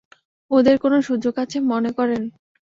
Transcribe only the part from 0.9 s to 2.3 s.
সুযোগ আছে মনে করেন?